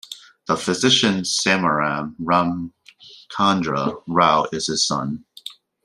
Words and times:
The 0.47 0.57
physician 0.57 1.21
Samaram 1.21 2.15
Ramachandra 2.19 4.01
Rao 4.07 4.47
is 4.51 4.65
his 4.65 4.83
son. 4.87 5.25